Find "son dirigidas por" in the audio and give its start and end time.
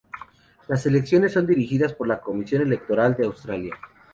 1.33-2.07